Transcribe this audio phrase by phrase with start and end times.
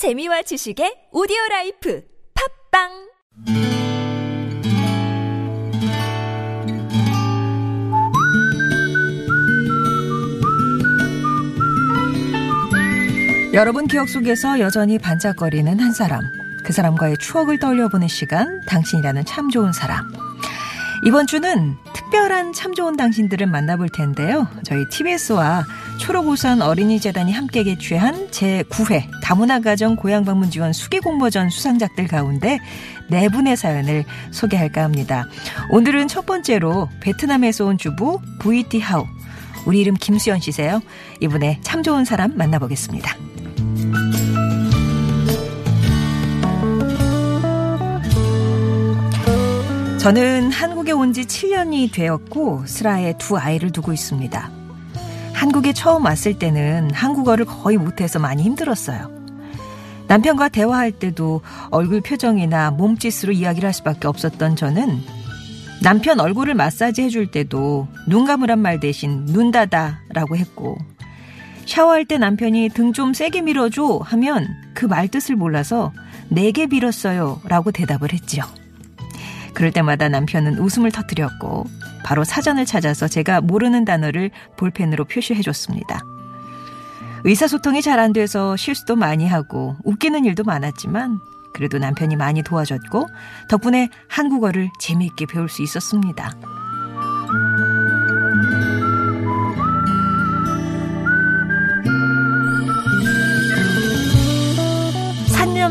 [0.00, 2.02] 재미와 지식의 오디오 라이프
[2.72, 2.88] 팟빵
[13.52, 16.22] 여러분 기억 속에서 여전히 반짝거리는 한 사람.
[16.64, 20.10] 그 사람과의 추억을 떠올려보는 시간, 당신이라는 참 좋은 사람.
[21.04, 21.76] 이번 주는
[22.10, 24.48] 특별한 참 좋은 당신들을 만나볼 텐데요.
[24.64, 25.64] 저희 TBS와
[26.00, 32.58] 초록우산 어린이재단이 함께 개최한 제9회 다문화가정 고향방문 지원 수기공모전 수상작들 가운데
[33.08, 35.24] 네 분의 사연을 소개할까 합니다.
[35.70, 39.06] 오늘은 첫 번째로 베트남에서 온 주부 VT 하우.
[39.64, 40.80] 우리 이름 김수연 씨세요.
[41.20, 43.29] 이분의 참 좋은 사람 만나보겠습니다.
[50.00, 54.50] 저는 한국에 온 지 7년이 되었고 슬하에 두 아이를 두고 있습니다.
[55.34, 59.10] 한국에 처음 왔을 때는 한국어를 거의 못해서 많이 힘들었어요.
[60.06, 65.00] 남편과 대화할 때도 얼굴 표정이나 몸짓으로 이야기를 할 수밖에 없었던 저는
[65.82, 70.78] 남편 얼굴을 마사지 해줄 때도 눈 감으란 말 대신 눈 닫아라고 했고
[71.66, 75.92] 샤워할 때 남편이 등 좀 세게 밀어줘 하면 그 말뜻을 몰라서
[76.28, 78.44] 내게 밀었어요 라고 대답을 했지요.
[79.60, 81.66] 그럴 때마다 남편은 웃음을 터뜨렸고
[82.02, 86.00] 바로 사전을 찾아서 제가 모르는 단어를 볼펜으로 표시해 줬습니다.
[87.24, 91.20] 의사소통이 잘 안 돼서 실수도 많이 하고 웃기는 일도 많았지만
[91.52, 93.06] 그래도 남편이 많이 도와줬고
[93.50, 96.32] 덕분에 한국어를 재미있게 배울 수 있었습니다.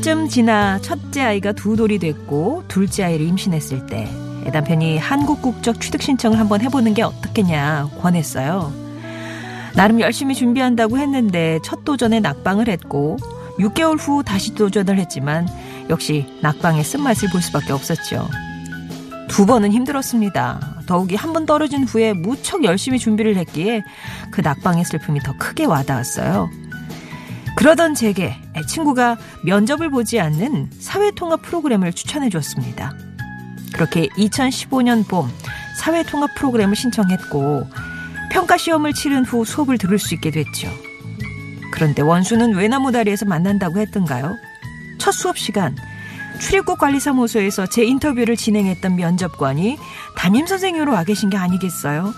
[0.00, 4.08] 3년쯤 지나 첫째 아이가 두 돌이 됐고 둘째 아이를 임신했을 때
[4.52, 8.72] 남편이 한국 국적 취득 신청을 한번 해보는 게 어떻겠냐 권했어요.
[9.74, 13.18] 나름 열심히 준비한다고 했는데 첫 도전에 낙방을 했고
[13.58, 15.46] 6개월 후 다시 도전을 했지만
[15.90, 18.28] 역시 낙방의 쓴맛을 볼 수밖에 없었죠.
[19.28, 20.82] 두 번은 힘들었습니다.
[20.86, 23.82] 더욱이 한 번 떨어진 후에 무척 열심히 준비를 했기에
[24.32, 26.50] 그 낙방의 슬픔이 더 크게 와닿았어요.
[27.60, 28.34] 그러던 제게
[28.66, 32.94] 친구가 면접을 보지 않는 사회통합 프로그램을 추천해 줬습니다.
[33.74, 35.28] 그렇게 2015년 봄
[35.78, 37.68] 사회통합 프로그램을 신청했고
[38.32, 40.70] 평가 시험을 치른 후 수업을 들을 수 있게 됐죠.
[41.70, 44.38] 그런데 원수는 외나무 다리에서 만난다고 했던가요?
[44.98, 45.76] 첫 수업 시간
[46.40, 49.76] 출입국 관리사무소에서 제 인터뷰를 진행했던 면접관이
[50.16, 52.14] 담임 선생님으로 와 계신 게 아니겠어요?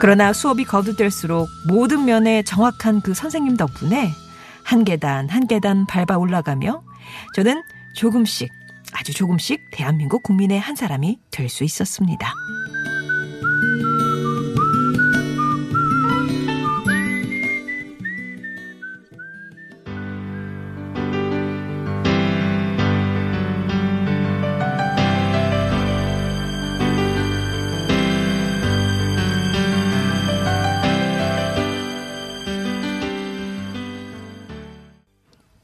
[0.00, 4.12] 그러나 수업이 거듭될수록 모든 면에 정확한 그 선생님 덕분에
[4.64, 6.82] 한 계단 한 계단 밟아 올라가며
[7.34, 7.62] 저는
[7.94, 8.52] 조금씩
[8.92, 12.32] 아주 조금씩 대한민국 국민의 한 사람이 될 수 있었습니다.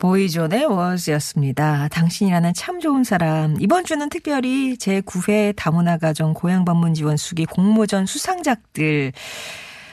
[0.05, 1.89] 보이존의 워즈였습니다.
[1.89, 3.57] 당신이라는 참 좋은 사람.
[3.59, 9.13] 이번 주는 특별히 제9회 다문화 가정 고향 방문 지원 수기 공모전 수상작들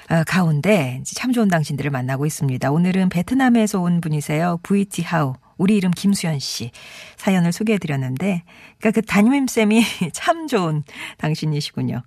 [0.09, 2.71] 아, 가운데 참 좋은 당신들을 만나고 있습니다.
[2.71, 4.59] 오늘은 베트남에서 온 분이세요.
[4.63, 5.35] VT 하우.
[5.57, 6.71] 우리 이름 김수현 씨
[7.15, 8.43] 사연을 소개해 드렸는데
[8.79, 10.83] 그러니까 그 담임 쌤이 참 좋은
[11.19, 12.03] 당신이시군요.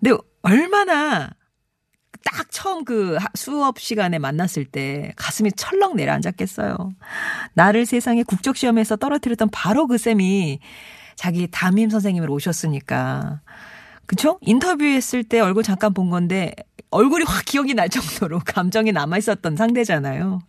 [0.00, 1.28] 근데 얼마나
[2.26, 6.76] 딱 처음 그 수업 시간에 만났을 때 가슴이 철렁 내려앉았겠어요.
[7.54, 10.58] 나를 세상에 국적 시험에서 떨어뜨렸던 바로 그 쌤이
[11.14, 13.40] 자기 담임 선생님으로 오셨으니까.
[14.06, 14.38] 그쵸?
[14.40, 16.54] 인터뷰했을 때 얼굴 잠깐 본 건데
[16.90, 20.40] 얼굴이 확 기억이 날 정도로 감정이 남아 있었던 상대잖아요.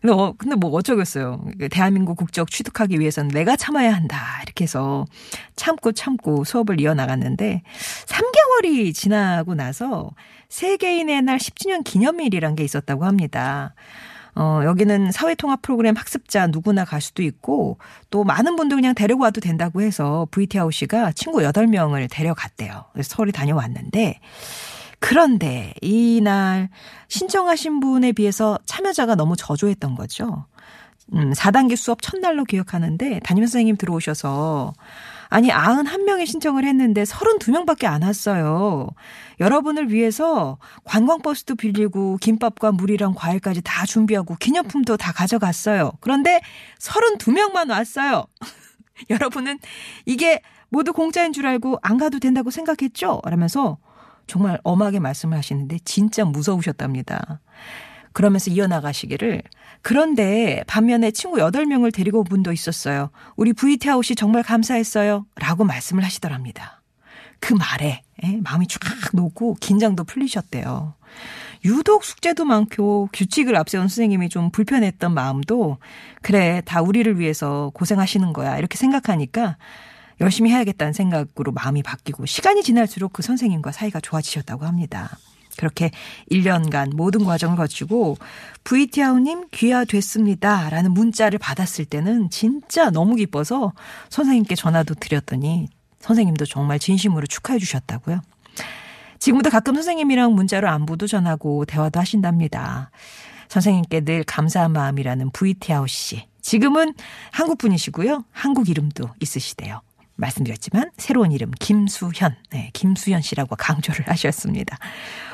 [0.00, 1.44] 근데, 어, 근데 뭐 어쩌겠어요.
[1.58, 4.42] 그 대한민국 국적 취득하기 위해서는 내가 참아야 한다.
[4.58, 5.06] 이렇게 해서
[5.54, 7.62] 참고 참고 수업을 이어나갔는데
[8.06, 10.10] 3개월이 지나고 나서
[10.48, 13.74] 세계인의 날 10주년 기념일이란 게 있었다고 합니다.
[14.34, 17.78] 어, 여기는 사회통합 프로그램 학습자 누구나 갈 수도 있고
[18.10, 22.86] 또 많은 분들 그냥 데리고 와도 된다고 해서 VT하우 씨가 친구 8명을 데려갔대요.
[22.92, 24.20] 그래서 서울에 다녀왔는데
[25.00, 26.68] 그런데 이날
[27.08, 30.46] 신청하신 분에 비해서 참여자가 너무 저조했던 거죠.
[31.14, 34.74] 음, 4단계 수업 첫날로 기억하는데 담임 선생님 들어오셔서
[35.30, 38.88] 아니 91명이 신청을 했는데 32명밖에 안 왔어요.
[39.40, 45.92] 여러분을 위해서 관광버스도 빌리고 김밥과 물이랑 과일까지 다 준비하고 기념품도 다 가져갔어요.
[46.00, 46.40] 그런데
[46.78, 48.24] 32명만 왔어요.
[49.10, 49.58] 여러분은
[50.06, 50.40] 이게
[50.70, 53.20] 모두 공짜인 줄 알고 안 가도 된다고 생각했죠?
[53.24, 53.78] 라면서
[54.26, 57.40] 정말 엄하게 말씀을 하시는데 진짜 무서우셨답니다.
[58.18, 59.42] 그러면서 이어나가시기를
[59.80, 63.10] 그런데 반면에 친구 8명을 데리고 온 분도 있었어요.
[63.36, 65.24] 우리 VT아웃이 정말 감사했어요.
[65.36, 66.82] 라고 말씀을 하시더랍니다.
[67.38, 68.80] 그 말에 예, 마음이 쫙
[69.12, 70.94] 녹고 긴장도 풀리셨대요.
[71.64, 75.78] 유독 숙제도 많고 규칙을 앞세운 선생님이 좀 불편했던 마음도
[76.20, 79.58] 그래 다 우리를 위해서 고생하시는 거야 이렇게 생각하니까
[80.20, 85.16] 열심히 해야겠다는 생각으로 마음이 바뀌고 시간이 지날수록 그 선생님과 사이가 좋아지셨다고 합니다.
[85.58, 85.90] 그렇게
[86.30, 88.16] 1년간 모든 과정을 거치고
[88.64, 90.70] VT아우님 귀화됐습니다.
[90.70, 93.72] 라는 문자를 받았을 때는 진짜 너무 기뻐서
[94.08, 95.68] 선생님께 전화도 드렸더니
[96.00, 98.22] 선생님도 정말 진심으로 축하해 주셨다고요.
[99.18, 102.90] 지금부터 가끔 선생님이랑 문자로 안부도 전하고 대화도 하신답니다.
[103.48, 106.26] 선생님께 늘 감사한 마음이라는 VT아우 씨.
[106.40, 106.94] 지금은
[107.32, 108.24] 한국 분이시고요.
[108.30, 109.80] 한국 이름도 있으시대요.
[110.18, 114.78] 말씀드렸지만 새로운 이름 김수현, 네, 김수현 씨라고 강조를 하셨습니다.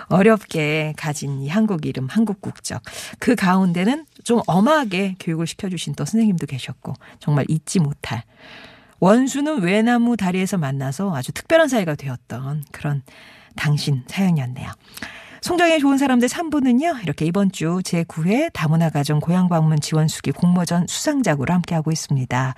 [0.08, 2.82] 어렵게 가진 이 한국 이름, 한국 국적.
[3.18, 8.22] 그 가운데는 좀 엄하게 교육을 시켜주신 또 선생님도 계셨고 정말 잊지 못할
[9.00, 13.02] 원수는 외나무 다리에서 만나서 아주 특별한 사이가 되었던 그런
[13.56, 14.70] 당신 사연이었네요.
[15.40, 20.86] 송정의 좋은 사람들 3부는요, 이렇게 이번 주 제9회 다문화 가정 고향 방문 지원 수기 공모전
[20.86, 22.54] 수상작으로 함께하고 있습니다.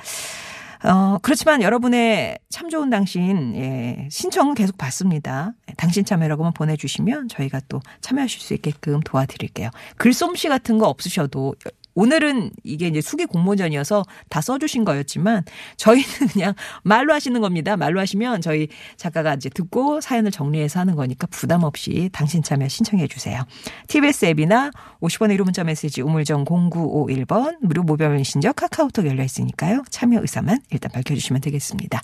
[0.86, 5.52] 어, 그렇지만 여러분의 참 좋은 당신, 예, 신청은 계속 받습니다.
[5.76, 9.70] 당신 참여라고만 보내주시면 저희가 또 참여하실 수 있게끔 도와드릴게요.
[9.96, 11.56] 글솜씨 같은 거 없으셔도
[11.96, 15.44] 오늘은 이게 이제 수기 공모전이어서 다 써주신 거였지만
[15.76, 16.54] 저희는 그냥
[16.84, 17.76] 말로 하시는 겁니다.
[17.76, 23.08] 말로 하시면 저희 작가가 이제 듣고 사연을 정리해서 하는 거니까 부담 없이 당신 참여 신청해
[23.08, 23.42] 주세요.
[23.88, 24.70] TBS 앱이나
[25.00, 29.82] 50원의 1호 문자 메시지 우물정 0951번 무료 모바일 신적 카카오톡 열려 있으니까요.
[29.90, 32.02] 참여 의사만 일단 밝혀주시면 되겠습니다.